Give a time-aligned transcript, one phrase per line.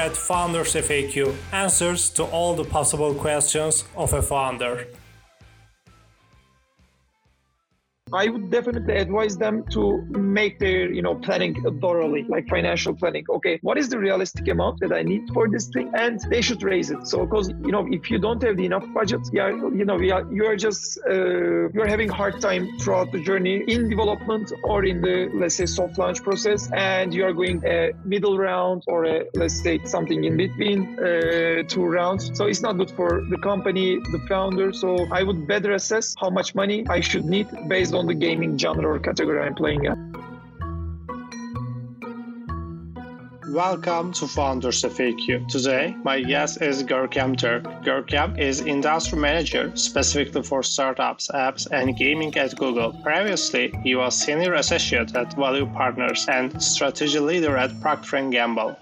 [0.00, 4.86] At Founders FAQ, answers to all the possible questions of a founder.
[8.12, 13.24] I would definitely advise them to make their, you know, planning thoroughly, like financial planning.
[13.30, 15.92] Okay, what is the realistic amount that I need for this thing?
[15.94, 17.06] And they should raise it.
[17.06, 20.32] So, because, you know, if you don't have the enough budget, yeah, you know, are,
[20.32, 25.00] you are just, uh, you're having hard time throughout the journey in development or in
[25.00, 26.70] the, let's say, soft launch process.
[26.72, 31.62] And you are going a middle round or a, let's say, something in between uh,
[31.68, 32.30] two rounds.
[32.34, 34.72] So it's not good for the company, the founder.
[34.72, 38.14] So I would better assess how much money I should need based on on the
[38.14, 39.98] gaming genre or category I'm playing at.
[43.50, 45.46] Welcome to Founders FAQ.
[45.48, 47.64] Today, my guest is Görkem Turk.
[47.84, 52.94] Görkem is industry manager specifically for startups, apps, and gaming at Google.
[53.02, 58.78] Previously, he was senior associate at Value Partners and strategy leader at Procter & Gamble.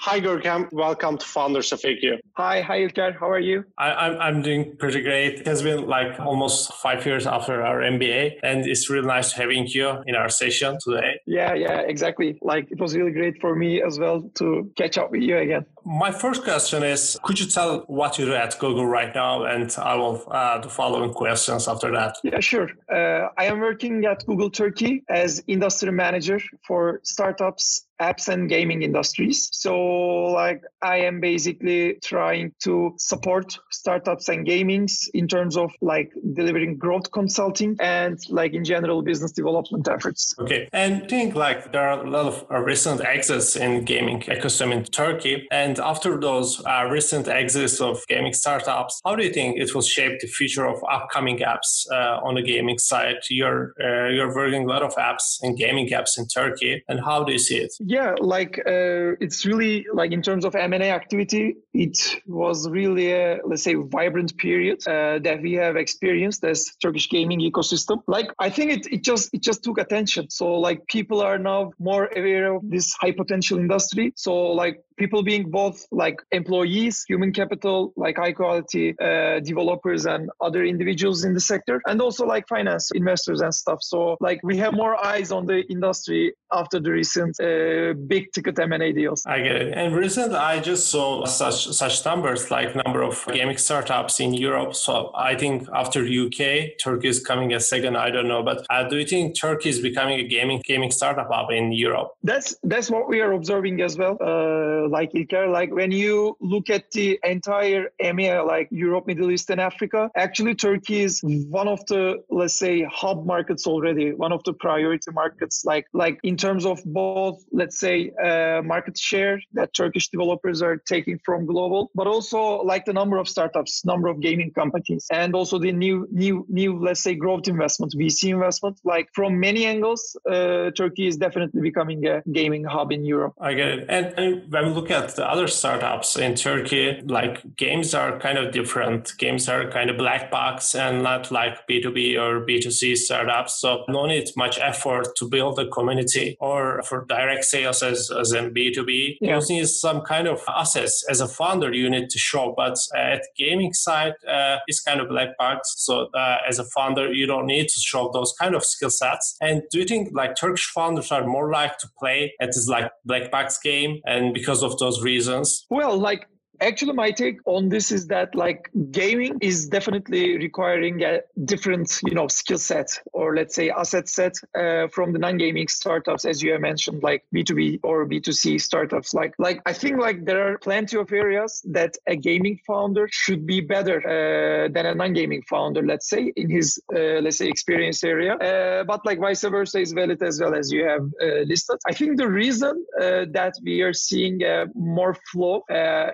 [0.00, 0.68] Hi, Görkem.
[0.70, 2.20] Welcome to Founders FAQ.
[2.34, 3.18] Hi, hi, Ilker.
[3.18, 3.64] How are you?
[3.78, 5.40] I, am I'm, I'm doing pretty great.
[5.40, 9.66] It has been like almost five years after our MBA, and it's really nice having
[9.66, 11.18] you in our session today.
[11.26, 12.38] Yeah, yeah, exactly.
[12.42, 15.66] Like it was really great for me as well to catch up with you again.
[15.84, 19.46] My first question is Could you tell what you do at Google right now?
[19.46, 22.18] And I will uh, the following questions after that.
[22.22, 22.68] Yeah, sure.
[22.88, 28.82] Uh, I am working at Google Turkey as industry manager for startups apps and gaming
[28.82, 29.48] industries.
[29.52, 36.12] So like I am basically trying to support startups and gamings in terms of like
[36.34, 40.34] delivering growth consulting and like in general business development efforts.
[40.38, 40.68] Okay.
[40.72, 44.84] And think like there are a lot of uh, recent exits in gaming ecosystem in
[44.84, 49.74] Turkey and after those uh, recent exits of gaming startups, how do you think it
[49.74, 53.16] will shape the future of upcoming apps uh, on the gaming side?
[53.30, 57.24] You're uh, you're working a lot of apps and gaming apps in Turkey, and how
[57.24, 57.72] do you see it?
[57.88, 62.68] Yeah, like uh, it's really like in terms of M and A activity, it was
[62.68, 68.02] really a let's say vibrant period uh, that we have experienced as Turkish gaming ecosystem.
[68.06, 70.28] Like I think it it just it just took attention.
[70.28, 74.12] So like people are now more aware of this high potential industry.
[74.16, 80.30] So like people being both like employees, human capital, like high quality uh, developers and
[80.40, 83.78] other individuals in the sector, and also like finance investors and stuff.
[83.82, 88.58] So like we have more eyes on the industry after the recent uh, big ticket
[88.58, 89.22] M&A deals.
[89.26, 89.74] I get it.
[89.74, 94.74] And recently, I just saw such such numbers like number of gaming startups in Europe.
[94.74, 97.96] So I think after UK, Turkey is coming a second.
[97.96, 101.28] I don't know, but uh, do you think Turkey is becoming a gaming gaming startup
[101.30, 102.08] hub in Europe?
[102.22, 104.16] That's that's what we are observing as well.
[104.20, 109.50] Uh, like Ilker, like when you look at the entire EMEA, like Europe, Middle East,
[109.50, 114.42] and Africa, actually Turkey is one of the let's say hub markets already, one of
[114.44, 115.64] the priority markets.
[115.64, 120.76] Like like in terms of both, let's say, uh, market share that Turkish developers are
[120.76, 125.34] taking from global, but also like the number of startups, number of gaming companies, and
[125.34, 128.80] also the new, new, new, let's say, growth investment, VC investment.
[128.84, 133.34] Like from many angles, uh, Turkey is definitely becoming a gaming hub in Europe.
[133.40, 133.86] I get it.
[133.88, 138.52] And, and when look at the other startups in Turkey, like games are kind of
[138.52, 139.12] different.
[139.18, 143.60] Games are kind of black box and not like B2B or B2C startups.
[143.60, 148.32] So no need much effort to build a community or for direct sales as, as
[148.32, 149.40] in B2B, yeah.
[149.40, 152.54] you need some kind of assets as a founder you need to show.
[152.56, 155.74] But at gaming side, uh, it's kind of black box.
[155.78, 159.36] So uh, as a founder, you don't need to show those kind of skill sets.
[159.40, 162.90] And do you think like Turkish founders are more like to play at this like
[163.04, 165.66] black box game and because of those reasons?
[165.70, 166.26] Well, like
[166.60, 172.14] Actually, my take on this is that like gaming is definitely requiring a different, you
[172.14, 176.52] know, skill set or let's say asset set uh, from the non-gaming startups, as you
[176.52, 179.14] have mentioned, like B2B or B2C startups.
[179.14, 183.46] Like, like I think like there are plenty of areas that a gaming founder should
[183.46, 188.02] be better uh, than a non-gaming founder, let's say, in his uh, let's say experience
[188.02, 188.34] area.
[188.34, 191.78] Uh, but like vice versa is valid as well as you have uh, listed.
[191.86, 194.40] I think the reason uh, that we are seeing
[194.74, 195.62] more flow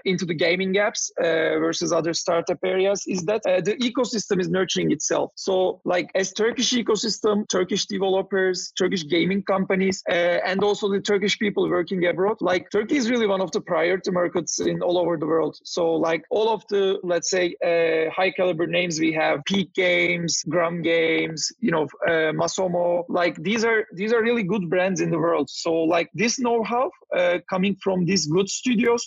[0.05, 4.41] into the the gaming apps uh, versus other startup areas is that uh, the ecosystem
[4.41, 5.33] is nurturing itself.
[5.37, 11.39] So, like as Turkish ecosystem, Turkish developers, Turkish gaming companies, uh, and also the Turkish
[11.39, 15.17] people working abroad, like Turkey is really one of the priority markets in all over
[15.17, 15.57] the world.
[15.65, 20.43] So, like all of the let's say uh, high caliber names we have, Peak Games,
[20.49, 25.11] Gram Games, you know, uh, Masomo, like these are these are really good brands in
[25.11, 25.49] the world.
[25.51, 29.03] So, like this know-how uh, coming from these good studios,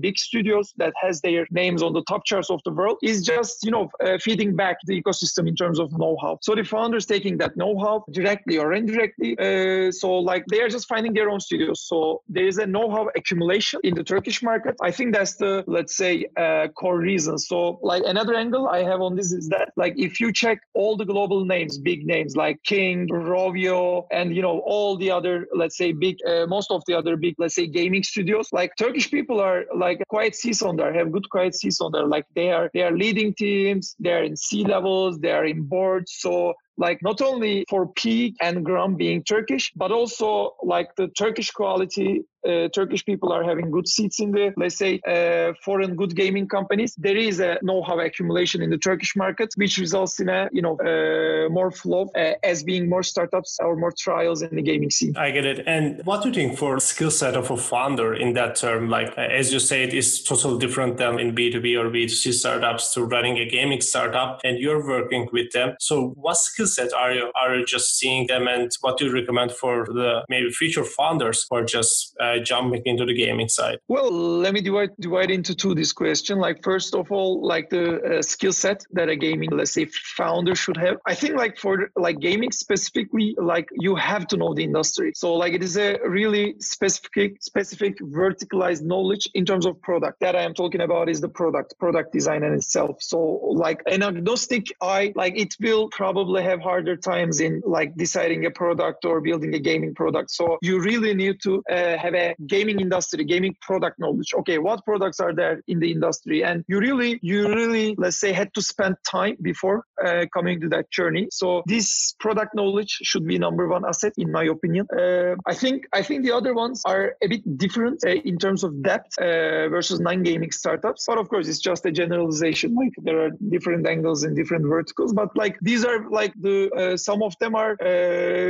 [0.00, 3.64] big studios that has their names on the top charts of the world is just
[3.64, 6.38] you know uh, feeding back the ecosystem in terms of know-how.
[6.42, 10.88] So the founders taking that know-how directly or indirectly uh, so like they are just
[10.88, 11.82] finding their own studios.
[11.82, 14.76] So there is a know-how accumulation in the turkish market.
[14.82, 17.38] I think that's the let's say uh, core reason.
[17.38, 20.96] So like another angle i have on this is that like if you check all
[20.96, 25.76] the global names big names like king rovio and you know all the other let's
[25.76, 29.40] say big uh, most of the other big let's say gaming studios like turkish people
[29.40, 32.06] are like quite seasoned there have good seasoned there.
[32.06, 36.16] Like they are they are leading teams they're in c levels they're in boards.
[36.18, 41.50] So like not only for peak and Gram being Turkish, but also like the Turkish
[41.50, 46.14] quality uh, Turkish people are having good seats in the, let's say, uh, foreign good
[46.14, 46.94] gaming companies.
[46.96, 50.78] There is a know-how accumulation in the Turkish market, which results in a, you know,
[50.78, 55.14] uh, more flow uh, as being more startups or more trials in the gaming scene.
[55.16, 55.64] I get it.
[55.66, 58.88] And what do you think for skill set of a founder in that term?
[58.88, 62.94] Like, uh, as you say, it is totally different than in B2B or B2C startups
[62.94, 65.74] to running a gaming startup and you're working with them.
[65.80, 69.12] So what skill set are you, are you just seeing them and what do you
[69.12, 73.78] recommend for the maybe future founders or just uh, jumping into the gaming side?
[73.88, 76.38] Well, let me divide divide into two this question.
[76.38, 79.86] Like first of all, like the uh, skill set that a gaming, let's say,
[80.16, 80.96] founder should have.
[81.06, 85.12] I think like for like gaming specifically, like you have to know the industry.
[85.14, 90.20] So like it is a really specific specific verticalized knowledge in terms of product.
[90.20, 92.96] That I am talking about is the product, product design in itself.
[93.00, 93.18] So
[93.66, 98.50] like an agnostic eye, like it will probably have harder times in like deciding a
[98.50, 100.30] product or building a gaming product.
[100.30, 104.32] So you really need to uh, have a gaming industry, gaming product knowledge.
[104.40, 106.44] Okay, what products are there in the industry?
[106.44, 110.68] And you really, you really, let's say, had to spend time before uh, coming to
[110.74, 111.28] that journey.
[111.30, 114.86] So this product knowledge should be number one asset, in my opinion.
[114.96, 118.64] Uh, I think, I think the other ones are a bit different uh, in terms
[118.64, 121.04] of depth uh, versus non-gaming startups.
[121.06, 122.74] But of course, it's just a generalization.
[122.74, 125.12] Like there are different angles and different verticals.
[125.12, 127.76] But like these are like the uh, some of them are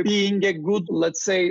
[0.03, 1.41] being a good, let's say,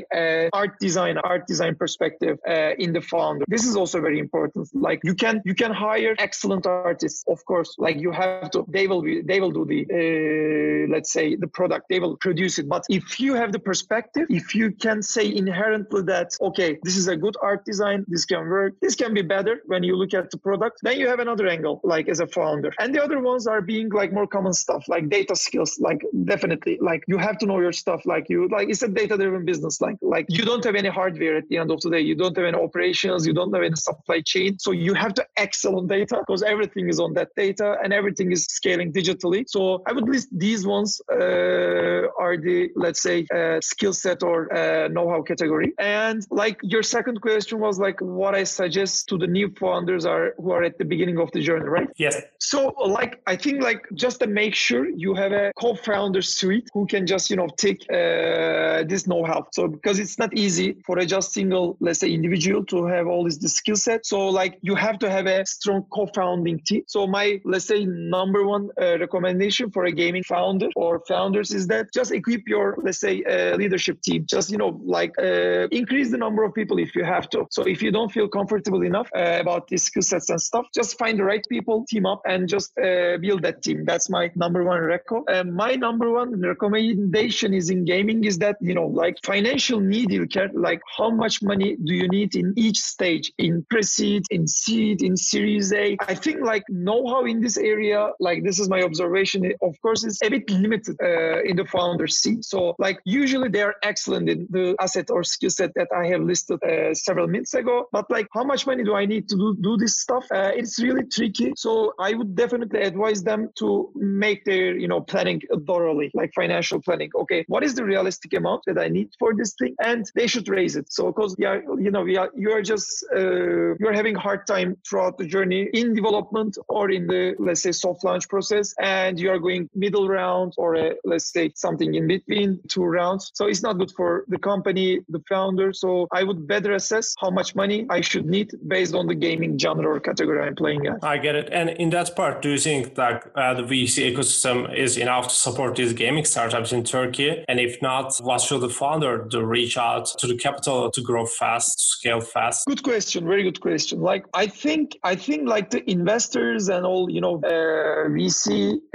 [0.53, 3.45] art design, art design perspective perspective uh, in the founder.
[3.49, 4.69] This is also very important.
[4.75, 7.75] Like you can you can hire excellent artists, of course.
[7.79, 11.49] Like you have to, they will be they will do the uh, let's say the
[11.49, 12.69] product, they will produce it.
[12.69, 17.09] But if you have the perspective, if you can say inherently that okay, this is
[17.09, 20.31] a good art design, this can work, this can be better when you look at
[20.31, 22.73] the product, then you have another angle, like as a founder.
[22.79, 26.79] And the other ones are being like more common stuff, like data skills, like definitely,
[26.81, 29.97] like you have to know your stuff, like you like it's a data-driven business, like
[30.03, 32.47] like you don't have any hardware at the end of the day you don't have
[32.47, 34.59] any operations, you don't have any supply chain.
[34.59, 38.33] So you have to excel on data because everything is on that data and everything
[38.33, 39.45] is scaling digitally.
[39.49, 44.39] So I would list these ones uh, are the, let's say, uh, skill set or
[44.61, 45.69] uh, know how category.
[45.79, 50.27] And like your second question was like what I suggest to the new founders are
[50.41, 51.89] who are at the beginning of the journey, right?
[51.97, 52.15] Yes.
[52.51, 52.59] So
[52.99, 57.03] like I think like just to make sure you have a co-founder suite who can
[57.13, 59.41] just, you know, take uh, this know-how.
[59.57, 63.25] So because it's not easy for a just single, let's say individual to have all
[63.25, 64.01] this, this skill set.
[64.13, 66.83] So like you have to have a strong co-founding team.
[66.95, 71.67] So my let's say number one uh, recommendation for a gaming founder or founders is
[71.73, 74.21] that just equip your let's say uh, leadership team.
[74.35, 77.47] Just you know like uh, increase the number of people if you have to.
[77.51, 80.99] So if you don't feel comfortable enough uh, about these skill sets and stuff, just
[80.99, 83.85] find the right people, team up, and just uh, build that team.
[83.85, 85.23] That's my number one reco.
[85.29, 90.11] And my number one recommendation is in gaming is that you know like financial need
[90.11, 94.47] you care like how much money do you need in each stage in pre-seed, in
[94.47, 95.97] seed, in series A?
[96.01, 100.19] I think like know-how in this area, like this is my observation, of course, is
[100.23, 102.45] a bit limited uh, in the founder seed.
[102.45, 106.23] So like usually they are excellent in the asset or skill set that I have
[106.23, 107.89] listed uh, several minutes ago.
[107.93, 110.25] But like how much money do I need to do, do this stuff?
[110.33, 111.53] Uh, it's really tricky.
[111.57, 116.81] So I would definitely advise them to make their, you know, planning thoroughly, like financial
[116.81, 117.11] planning.
[117.15, 119.75] Okay, what is the realistic amount that I need for this thing?
[119.83, 120.93] And they should raise it.
[120.93, 125.19] So because yeah, you know, are, you are just uh, you're having hard time throughout
[125.19, 129.39] the journey in development or in the let's say soft launch process, and you are
[129.39, 133.23] going middle round or a, let's say something in between two rounds.
[133.35, 135.69] So it's not good for the company, the founder.
[135.73, 139.53] So I would better assess how much money I should need based on the gaming
[139.59, 140.97] genre or category I'm playing at.
[141.03, 141.49] I get it.
[141.59, 145.35] And in that part, do you think that uh, the VC ecosystem is enough to
[145.47, 147.31] support these gaming startups in Turkey?
[147.49, 149.39] And if not, what should the founder do?
[149.59, 152.67] Reach out to the capital to grow fast fast, scale fast?
[152.67, 153.27] Good question.
[153.33, 153.97] Very good question.
[154.01, 158.41] Like I think I think like the investors and all you know uh, VC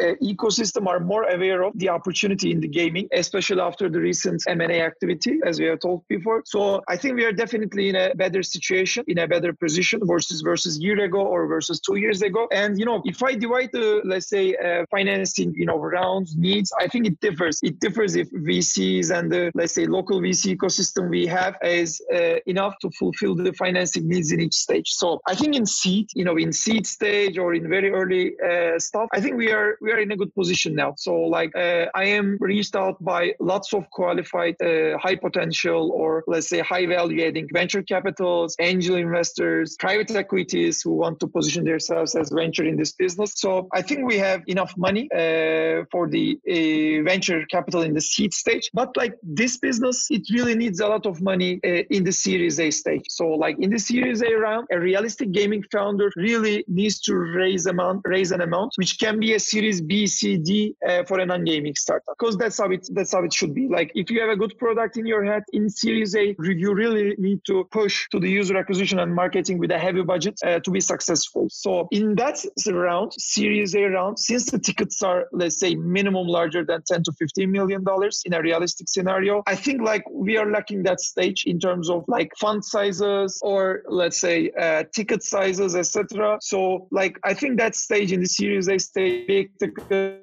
[0.01, 3.99] uh, ecosystem are more aware of the opportunity in the gaming gaming, especially after the
[3.99, 6.43] recent M&A activity, as we have told before.
[6.45, 10.41] So I think we are definitely in a better situation, in a better position versus
[10.41, 12.47] versus year ago or versus two years ago.
[12.51, 16.71] And you know, if I divide the let's say uh, financing, you know, rounds needs,
[16.79, 17.59] I think it differs.
[17.63, 22.35] It differs if VCs and the let's say local VC ecosystem we have is uh,
[22.45, 24.89] enough to fulfill the financing needs in each stage.
[24.89, 28.79] So I think in seed, you know, in seed stage or in very early uh,
[28.79, 30.93] stuff, I think we are we are in a good position now.
[30.97, 36.23] So like uh, I am reached out by lots of qualified uh, high potential or
[36.27, 41.63] let's say high value adding venture capitals, angel investors, private equities who want to position
[41.63, 43.33] themselves as venture in this business.
[43.35, 48.01] So I think we have enough money uh, for the uh, venture capital in the
[48.01, 48.69] seed stage.
[48.73, 52.59] But like this business, it really needs a lot of money uh, in the Series
[52.59, 53.05] A stage.
[53.09, 57.65] So like in the Series A round, a realistic gaming founder really needs to raise
[57.65, 61.25] amount, raise an amount, which can be a Series B, C, D uh, for a
[61.25, 62.15] non-gaming startup.
[62.17, 63.67] Because that's how it that's how it should be.
[63.67, 67.15] Like if you have a good product in your head in Series A, you really
[67.17, 70.71] need to push to the user acquisition and marketing with a heavy budget uh, to
[70.71, 71.47] be successful.
[71.49, 76.63] So in that round, Series A round, since the tickets are let's say minimum larger
[76.65, 80.49] than 10 to 15 million dollars in a realistic scenario, I think like we are
[80.49, 85.75] lacking that stage in terms of like fund sizes or let's say uh, ticket sizes,
[85.75, 86.37] etc.
[86.41, 89.49] So like I think that stage in the Series A stage, big,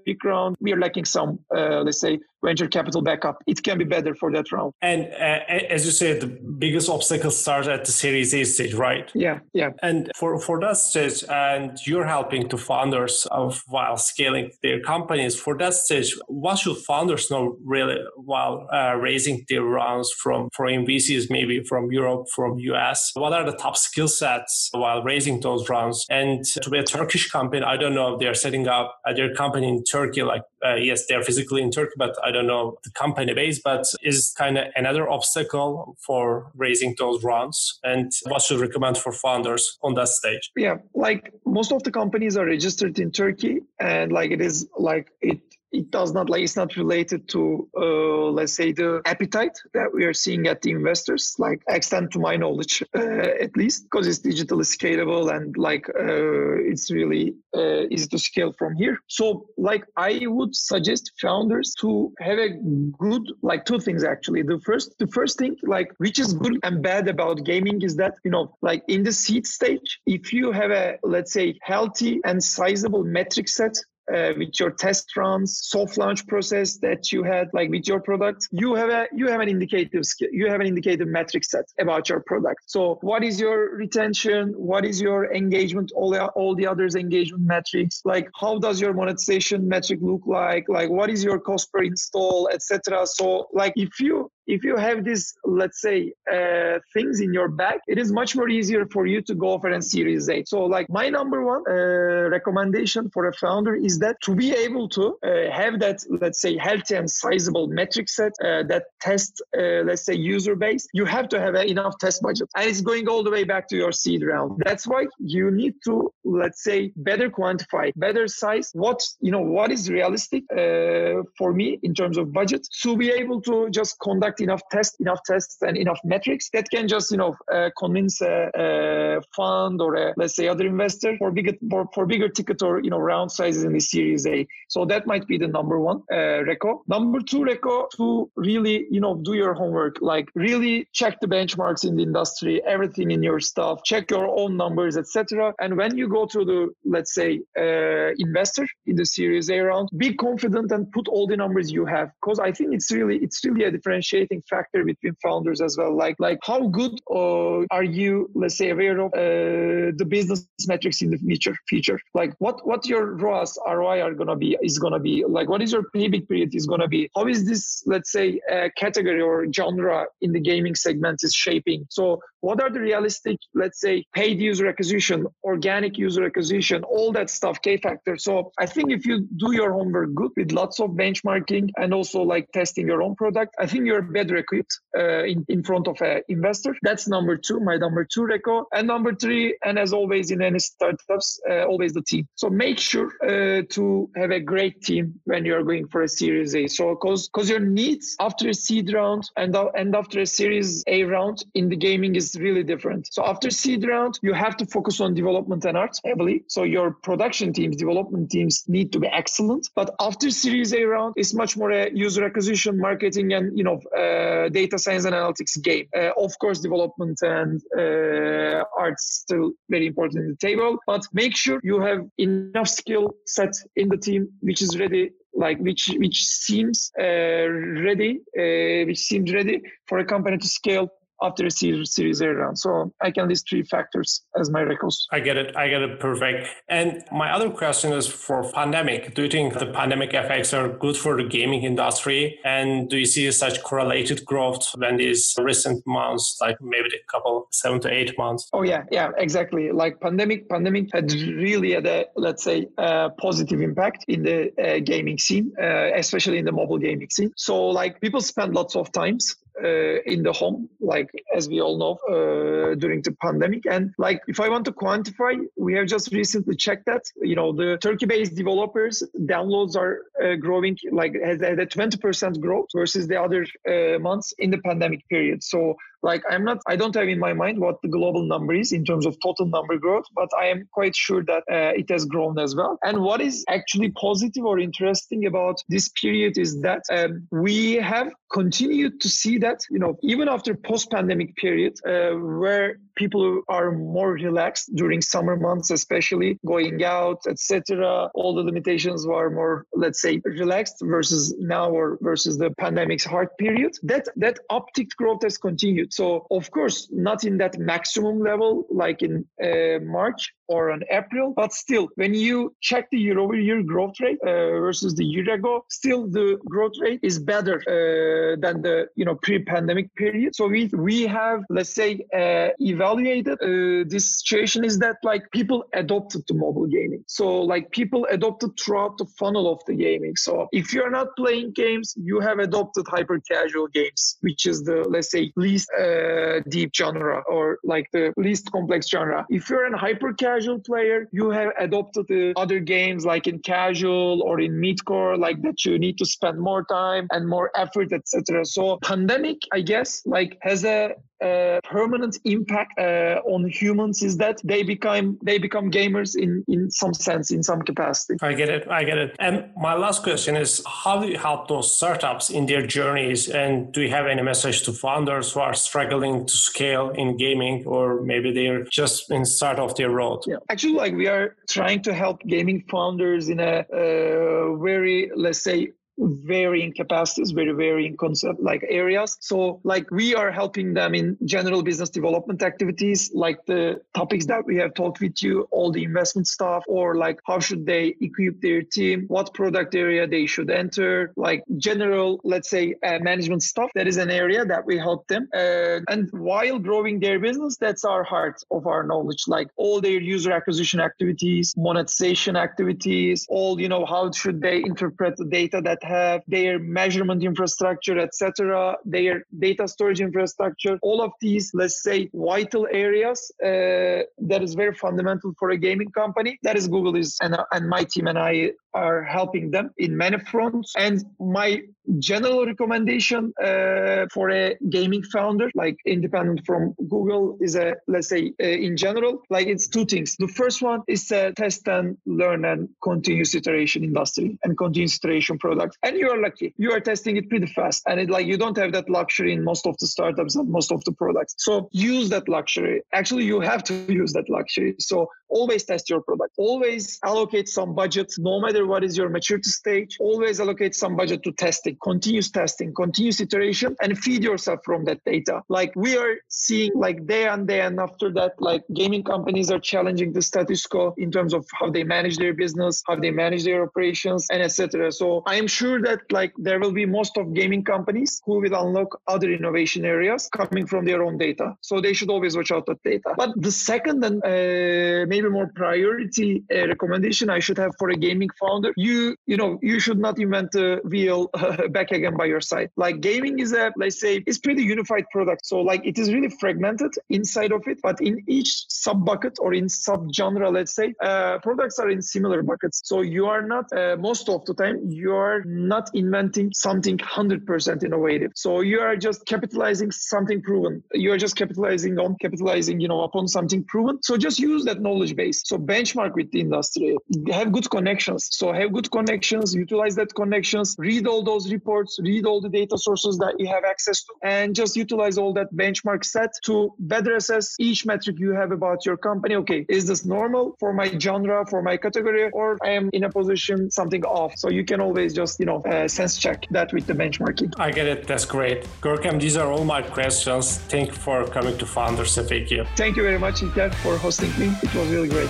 [0.04, 3.42] big round, we are lacking some uh, let's say venture capital backup.
[3.46, 4.72] It can be better for that round.
[4.82, 9.10] And uh, as you said, the biggest obstacle starts at the Series A stage, right?
[9.14, 9.70] Yeah, yeah.
[9.82, 15.38] And for for that stage, and you're helping to founders of while scaling their companies.
[15.38, 20.86] For that stage, what should founders know really while uh, raising their rounds from foreign
[20.86, 23.10] VCs, maybe from Europe, from US?
[23.14, 26.06] What are the top skill sets while raising those rounds?
[26.10, 29.68] And to be a Turkish company, I don't know if they're setting up their company
[29.68, 30.22] in Turkey.
[30.22, 33.60] Like, uh, yes, they're physically in Turkey, but I don't know the company base.
[33.62, 37.78] But is kind of another obstacle for raising those rounds?
[37.82, 40.50] And what should recommend for founders on that stage?
[40.56, 45.12] Yeah, like most of the companies are registered in Turkey, and like it is like
[45.20, 45.40] it
[45.72, 50.04] it does not like it's not related to uh, let's say the appetite that we
[50.04, 53.00] are seeing at the investors like extend to my knowledge uh,
[53.44, 58.52] at least because it's digitally scalable and like uh, it's really uh, easy to scale
[58.52, 58.98] from here.
[59.06, 62.50] So like i would suggest founders to have a
[62.98, 64.42] good like two things actually.
[64.42, 68.14] The first the first thing like which is good and bad about gaming is that
[68.24, 72.42] you know like in the seed stage if you have a let's say healthy and
[72.42, 73.76] sizable metric set
[74.14, 78.48] uh, with your test runs, soft launch process that you had, like with your product,
[78.50, 82.08] you have a you have an indicative skill, you have an indicative metric set about
[82.08, 82.60] your product.
[82.66, 84.52] So, what is your retention?
[84.56, 85.92] What is your engagement?
[85.94, 88.02] All the, all the others engagement metrics.
[88.04, 90.66] Like, how does your monetization metric look like?
[90.68, 93.06] Like, what is your cost per install, etc.
[93.06, 97.78] So, like, if you if you have these, let's say, uh, things in your bag,
[97.86, 100.44] it is much more easier for you to go for a Series A.
[100.46, 104.88] So, like my number one uh, recommendation for a founder is that to be able
[104.90, 109.82] to uh, have that, let's say, healthy and sizable metric set uh, that test, uh,
[109.88, 113.22] let's say, user base, you have to have enough test budget, and it's going all
[113.22, 114.60] the way back to your seed round.
[114.64, 119.70] That's why you need to, let's say, better quantify, better size what you know what
[119.70, 124.39] is realistic uh, for me in terms of budget to be able to just conduct
[124.40, 128.50] enough tests, enough tests, and enough metrics that can just you know uh, convince a,
[128.54, 132.80] a, fund or a, let's say other investor for bigger for, for bigger ticket or
[132.80, 134.46] you know round sizes in the Series A.
[134.68, 136.80] So that might be the number one uh, reco.
[136.88, 141.84] Number two reco to really you know do your homework, like really check the benchmarks
[141.84, 145.52] in the industry, everything in your stuff, check your own numbers, etc.
[145.60, 149.88] And when you go to the let's say uh, investor in the Series A round,
[149.96, 153.44] be confident and put all the numbers you have, because I think it's really it's
[153.44, 155.94] really a differentiating differentiating factor between founders as well.
[155.94, 161.02] Like, like how good uh, are you, let's say, aware of uh, the business metrics
[161.02, 161.54] in the future?
[161.68, 165.62] Future, like what what your ROAS ROI are gonna be is gonna be like what
[165.62, 167.10] is your payback period is gonna be?
[167.14, 171.86] How is this, let's say, uh, category or genre in the gaming segment is shaping?
[171.90, 177.30] So what are the realistic, let's say, paid user acquisition, organic user acquisition, all that
[177.30, 178.16] stuff, K factor.
[178.16, 182.22] So I think if you do your homework good with lots of benchmarking and also
[182.22, 186.00] like testing your own product, I think you're better equipped uh, in, in front of
[186.00, 186.74] an investor.
[186.82, 188.64] That's number two, my number two reco.
[188.72, 192.26] And number three, and as always in any startups, uh, always the team.
[192.34, 196.54] So make sure uh, to have a great team when you're going for a Series
[196.54, 196.66] A.
[196.66, 201.44] So because your needs after a seed round and, and after a Series A round
[201.54, 203.12] in the gaming is really different.
[203.12, 206.44] So after seed round, you have to focus on development and art heavily.
[206.48, 209.68] So your production teams, development teams need to be excellent.
[209.74, 213.80] But after Series A round, it's much more a user acquisition, marketing, and you know,
[213.96, 215.86] uh, data science and analytics game.
[215.96, 220.78] Uh, of course, development and uh, art's still very important in the table.
[220.86, 225.58] But make sure you have enough skill set in the team which is ready like
[225.58, 227.48] which which seems uh,
[227.88, 230.88] ready uh, which seems ready for a company to scale
[231.22, 232.58] after a series, series A round.
[232.58, 235.06] So I can list three factors as my records.
[235.12, 235.56] I get it.
[235.56, 236.00] I get it.
[236.00, 236.48] Perfect.
[236.68, 239.14] And my other question is for pandemic.
[239.14, 242.38] Do you think the pandemic effects are good for the gaming industry?
[242.44, 247.48] And do you see such correlated growth when these recent months, like maybe a couple
[247.52, 248.48] seven to eight months?
[248.52, 249.70] Oh yeah, yeah, exactly.
[249.72, 254.80] Like pandemic, pandemic had really had a let's say a positive impact in the uh,
[254.80, 257.32] gaming scene, uh, especially in the mobile gaming scene.
[257.36, 261.78] So like people spend lots of times uh, in the home, like as we all
[261.78, 263.66] know uh, during the pandemic.
[263.66, 267.52] And like if I want to quantify, we have just recently checked that you know
[267.52, 273.20] the Turkey-based developers downloads are uh, growing like has had a 20% growth versus the
[273.20, 275.42] other uh, months in the pandemic period.
[275.42, 278.72] So like i'm not i don't have in my mind what the global number is
[278.72, 282.04] in terms of total number growth but i am quite sure that uh, it has
[282.04, 282.78] grown as well.
[282.82, 288.12] And what is actually positive or interesting about this period is that um, we have
[288.32, 293.70] continued to see that you know even after post pandemic period uh, where people are
[293.96, 299.54] more relaxed during summer months especially going out etc all the limitations were more
[299.84, 301.22] let's say relaxed versus
[301.54, 306.06] now or versus the pandemic's hard period that that uptick growth has continued so
[306.38, 306.78] of course
[307.08, 308.50] not in that maximum level
[308.82, 311.32] like in uh, march or on April.
[311.34, 315.30] But still, when you check the year over year growth rate uh, versus the year
[315.32, 320.34] ago, still the growth rate is better uh, than the you know pre-pandemic period.
[320.34, 321.90] So we we have let's say
[322.20, 322.48] uh,
[322.90, 327.02] evaluated uh, this situation is that like people adopted to mobile gaming.
[327.06, 330.14] So like people adopted throughout the funnel of the gaming.
[330.16, 334.86] So if you're not playing games, you have adopted hyper casual games, which is the
[334.88, 339.26] let's say least uh, deep genre or like the least complex genre.
[339.28, 344.22] If you're in hyper casual player, you have adopted the other games like in casual
[344.22, 348.44] or in midcore, like that you need to spend more time and more effort, etc.
[348.44, 354.40] So pandemic, I guess, like has a uh, permanent impact uh, on humans is that
[354.44, 358.16] they become they become gamers in in some sense in some capacity.
[358.22, 359.16] I get it i get it.
[359.18, 363.28] And my last question is how do you help those startups in their journeys?
[363.28, 367.64] And do you have any message to founders who are struggling to scale in gaming
[367.66, 370.20] or maybe they're just in start of their road?
[370.26, 370.36] Yeah.
[370.48, 375.72] Actually like we are trying to help gaming founders in a uh, very let's say
[376.00, 379.16] varying capacities, very varying concept like areas.
[379.20, 384.44] So like we are helping them in general business development activities, like the topics that
[384.46, 388.40] we have talked with you, all the investment stuff, or like how should they equip
[388.40, 393.70] their team, what product area they should enter, like general, let's say uh, management stuff.
[393.74, 395.28] That is an area that we help them.
[395.34, 400.00] Uh, and while growing their business, that's our heart of our knowledge, like all their
[400.00, 405.82] user acquisition activities, monetization activities, all, you know, how should they interpret the data that
[405.96, 409.14] have their measurement infrastructure, etc., their
[409.46, 414.00] data storage infrastructure, all of these, let's say, vital areas uh,
[414.30, 416.38] that is very fundamental for a gaming company.
[416.42, 418.34] That is Google is and, and my team and I
[418.74, 420.74] are helping them in many fronts.
[420.76, 421.62] And my
[421.98, 428.32] general recommendation uh, for a gaming founder, like independent from Google, is a let's say
[428.42, 430.16] uh, in general, like it's two things.
[430.16, 435.38] The first one is a test and learn and continuous iteration industry and continuous iteration
[435.38, 435.76] product.
[435.82, 438.56] And you are lucky, you are testing it pretty fast, and it like you don't
[438.56, 441.34] have that luxury in most of the startups and most of the products.
[441.38, 442.82] So use that luxury.
[442.92, 444.76] Actually, you have to use that luxury.
[444.78, 446.34] So always test your product.
[446.38, 449.96] Always allocate some budget, no matter what is your maturity stage.
[450.00, 455.00] Always allocate some budget to testing continuous testing, continuous iteration, and feed yourself from that
[455.04, 455.42] data.
[455.48, 459.58] Like we are seeing like day and day and after that, like gaming companies are
[459.58, 463.44] challenging the status quo in terms of how they manage their business, how they manage
[463.44, 464.92] their operations, and etc.
[464.92, 468.54] So I am sure that like there will be most of gaming companies who will
[468.54, 471.56] unlock other innovation areas coming from their own data.
[471.60, 473.14] So they should always watch out that data.
[473.16, 477.96] But the second and uh, maybe more priority uh, recommendation I should have for a
[477.96, 478.30] gaming
[478.76, 481.30] you you know you should not invent the wheel
[481.70, 482.70] back again by your side.
[482.76, 485.46] Like gaming is a let's say it's pretty unified product.
[485.46, 489.54] So like it is really fragmented inside of it, but in each sub bucket or
[489.54, 492.80] in sub genre, let's say, uh, products are in similar buckets.
[492.84, 497.84] So you are not uh, most of the time you are not inventing something 100%
[497.84, 498.32] innovative.
[498.34, 500.82] So you are just capitalizing something proven.
[500.92, 504.02] You are just capitalizing on capitalizing, you know, upon something proven.
[504.02, 505.42] So just use that knowledge base.
[505.44, 506.96] So benchmark with the industry.
[507.30, 508.28] Have good connections.
[508.40, 509.54] So have good connections.
[509.54, 510.74] Utilize that connections.
[510.78, 511.98] Read all those reports.
[512.00, 515.52] Read all the data sources that you have access to, and just utilize all that
[515.54, 519.34] benchmark set to better assess each metric you have about your company.
[519.42, 523.10] Okay, is this normal for my genre, for my category, or I am in a
[523.10, 524.32] position something off?
[524.38, 527.52] So you can always just you know uh, sense check that with the benchmarking.
[527.58, 528.06] I get it.
[528.06, 528.66] That's great.
[528.80, 530.56] Görkem, these are all my questions.
[530.74, 532.66] Thank you for coming to Founders FAQ.
[532.74, 534.46] Thank you very much, Ilker, for hosting me.
[534.62, 535.28] It was really great.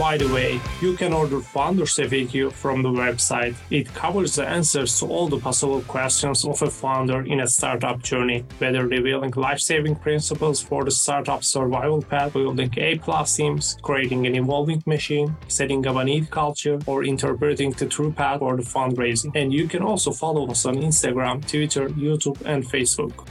[0.00, 3.54] By the way, you can order Founders FAQ from the website.
[3.68, 8.02] It covers the answers to all the possible questions of a founder in a startup
[8.02, 14.36] journey, whether revealing life-saving principles for the startup survival path, building A-plus teams, creating an
[14.36, 19.32] evolving machine, setting up a neat culture, or interpreting the true path for the fundraising.
[19.34, 23.26] And you can also follow us on Instagram, Twitter, YouTube, and Facebook.